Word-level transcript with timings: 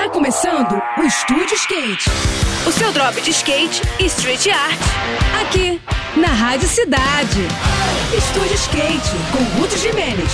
Tá 0.00 0.08
começando 0.08 0.80
o 0.96 1.02
Estúdio 1.02 1.54
Skate. 1.56 2.08
O 2.66 2.72
seu 2.72 2.90
drop 2.90 3.20
de 3.20 3.32
skate 3.32 3.82
e 3.98 4.06
street 4.06 4.46
art. 4.46 4.80
Aqui, 5.42 5.78
na 6.16 6.28
Rádio 6.28 6.66
Cidade. 6.66 7.42
Estúdio 8.16 8.54
Skate, 8.54 9.10
com 9.30 9.60
Ruth 9.60 9.76
Jimenez. 9.76 10.32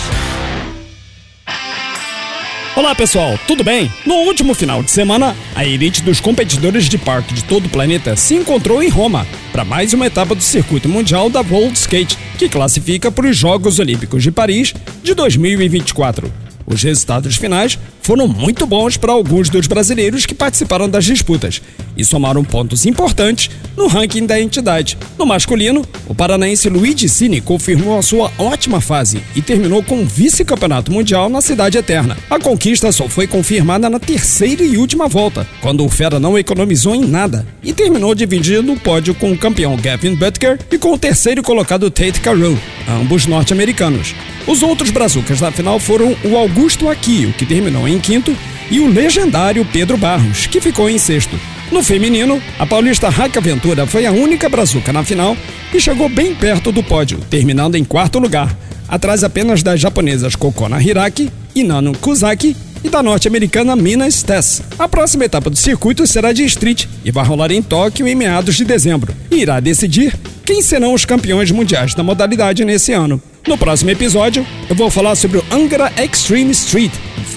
Olá 2.77 2.95
pessoal, 2.95 3.37
tudo 3.49 3.65
bem? 3.65 3.91
No 4.07 4.15
último 4.15 4.55
final 4.55 4.85
de 4.85 4.91
semana, 4.93 5.35
a 5.57 5.65
elite 5.65 6.01
dos 6.01 6.21
competidores 6.21 6.89
de 6.89 6.97
parque 6.97 7.35
de 7.35 7.43
todo 7.43 7.67
o 7.67 7.71
planeta 7.71 8.15
se 8.15 8.37
encontrou 8.37 8.81
em 8.81 8.89
Roma 8.89 9.27
para 9.51 9.65
mais 9.65 9.93
uma 9.93 10.07
etapa 10.07 10.37
do 10.37 10.43
circuito 10.45 10.89
mundial 10.89 11.29
da 11.29 11.41
World 11.41 11.77
Skate, 11.77 12.17
que 12.39 12.49
classifica 12.49 13.11
para 13.11 13.27
os 13.27 13.37
Jogos 13.37 13.81
Olímpicos 13.81 14.23
de 14.23 14.31
Paris 14.31 14.73
de 15.03 15.13
2024. 15.13 16.46
Os 16.67 16.83
resultados 16.83 17.37
finais 17.37 17.79
foram 18.03 18.27
muito 18.27 18.67
bons 18.67 18.97
para 18.97 19.13
alguns 19.13 19.49
dos 19.49 19.67
brasileiros 19.67 20.27
que 20.27 20.35
participaram 20.35 20.89
das 20.89 21.05
disputas 21.05 21.61
e 21.97 22.05
somaram 22.05 22.45
pontos 22.45 22.87
importantes 22.87 23.51
no 23.77 23.89
ranking 23.89 24.27
da 24.27 24.41
entidade. 24.41 24.97
No 25.19 25.27
masculino, 25.27 25.85
o 26.07 26.15
paranaense 26.15 26.69
Luigi 26.69 27.09
Cini 27.09 27.41
confirmou 27.41 27.99
a 27.99 28.03
sua 28.03 28.31
ótima 28.39 28.81
fase 28.81 29.21
e 29.35 29.43
terminou 29.43 29.83
com 29.83 30.03
o 30.03 30.07
vice-campeonato 30.07 30.93
mundial 30.93 31.29
na 31.29 31.41
Cidade 31.41 31.79
Eterna. 31.79 32.17
A 32.31 32.39
conquista 32.39 32.93
só 32.93 33.09
foi 33.09 33.27
confirmada 33.27 33.91
na 33.91 33.99
terceira 33.99 34.63
e 34.63 34.77
última 34.77 35.09
volta, 35.09 35.47
quando 35.61 35.85
o 35.85 35.89
Fera 35.89 36.21
não 36.21 36.39
economizou 36.39 36.95
em 36.95 37.05
nada 37.05 37.47
e 37.63 37.73
terminou 37.73 38.15
dividindo 38.15 38.73
o 38.73 38.79
pódio 38.79 39.15
com 39.15 39.33
o 39.33 39.39
campeão 39.39 39.77
Gavin 39.77 40.15
Butker 40.15 40.59
e 40.71 40.79
com 40.79 40.93
o 40.93 40.99
terceiro 40.99 41.43
colocado 41.43 41.91
Tate 41.91 42.21
Carew, 42.21 42.59
ambos 42.89 43.27
norte-americanos. 43.27 44.15
Os 44.47 44.63
outros 44.63 44.91
brazucas 44.91 45.41
da 45.41 45.51
final 45.51 45.79
foram 45.79 46.17
o 46.25 46.37
Augusto 46.37 46.89
Aquio, 46.89 47.33
que 47.33 47.47
terminou 47.47 47.89
em 47.89 47.99
quinto, 47.99 48.37
e 48.71 48.81
o 48.81 48.89
legendário 48.89 49.65
Pedro 49.73 49.97
Barros, 49.97 50.47
que 50.47 50.61
ficou 50.61 50.89
em 50.89 50.99
sexto. 50.99 51.39
No 51.71 51.83
feminino, 51.83 52.41
a 52.59 52.67
paulista 52.67 53.09
Raika 53.09 53.41
Ventura 53.41 53.87
foi 53.87 54.07
a 54.07 54.13
única 54.13 54.49
brazuca 54.49 54.93
na 54.93 55.03
final 55.03 55.37
e 55.75 55.81
chegou 55.81 56.09
bem 56.09 56.35
perto 56.35 56.71
do 56.71 56.83
pódio, 56.83 57.19
terminando 57.29 57.75
em 57.75 57.85
quarto 57.85 58.19
lugar, 58.19 58.57
atrás 58.89 59.25
apenas 59.25 59.63
das 59.63 59.81
japonesas 59.81 60.37
Kokona 60.37 60.81
Hiraki 60.81 61.31
e 61.55 61.65
Nano 61.65 61.97
Kusaki 61.99 62.57
e 62.85 62.89
da 62.89 63.03
norte-americana 63.03 63.75
Mina 63.75 64.09
Stess. 64.09 64.63
A 64.79 64.89
próxima 64.89 65.25
etapa 65.25 65.51
do 65.51 65.57
circuito 65.57 66.07
será 66.07 66.33
de 66.33 66.45
street 66.45 66.87
e 67.05 67.11
vai 67.11 67.25
rolar 67.25 67.51
em 67.51 67.63
Tóquio 67.63 68.07
em 68.07 68.15
meados 68.15 68.55
de 68.55 68.65
dezembro 68.65 69.13
e 69.31 69.37
irá 69.37 69.59
decidir 69.59 70.17
quem 70.47 70.63
serão 70.63 70.95
os 70.95 71.05
campeões 71.05 71.51
mundiais 71.51 71.93
da 71.93 72.05
modalidade 72.05 72.65
nesse 72.65 72.93
ano. 72.93 73.21
No 73.49 73.59
próximo 73.59 73.91
episódio, 73.91 74.47
eu 74.71 74.77
vou 74.77 74.89
falar 74.89 75.17
sobre 75.17 75.39
o 75.39 75.45
Angra 75.51 75.93
Extreme 76.01 76.53
Street, 76.53 76.93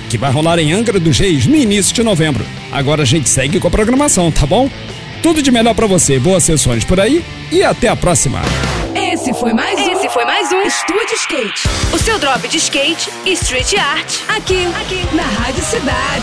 que 0.10 0.18
vai 0.18 0.32
rolar 0.32 0.60
em 0.60 0.72
Angra 0.72 1.00
dos 1.00 1.18
Reis 1.18 1.48
no 1.48 1.56
início 1.56 1.94
de 1.94 2.04
novembro. 2.04 2.46
Agora 2.72 3.02
a 3.02 3.06
gente 3.06 3.28
segue 3.28 3.60
com 3.60 3.68
a 3.68 3.72
programação, 3.72 4.32
tá 4.32 4.46
bom? 4.46 4.70
Tudo 5.24 5.42
de 5.42 5.52
melhor 5.52 5.74
para 5.74 5.88
você, 5.88 6.20
boas 6.20 6.44
sessões 6.44 6.86
por 6.86 7.00
aí 7.00 7.26
e 7.52 7.64
até 7.64 7.88
a 7.88 7.96
próxima. 7.96 8.42
Esse 8.94 9.34
foi 9.34 9.54
mais 9.54 9.80
um. 9.80 9.92
Esse 9.92 10.10
foi 10.10 10.24
mais 10.24 10.52
um 10.52 10.62
Estúdio 10.62 11.16
Skate. 11.16 11.68
O 11.92 11.98
seu 11.98 12.20
drop 12.20 12.48
de 12.48 12.58
skate 12.58 13.10
e 13.26 13.34
street 13.34 13.74
art. 13.74 14.20
Aqui, 14.30 14.66
aqui, 14.80 15.16
na 15.16 15.24
Rádio 15.24 15.64
Cidade. 15.64 16.19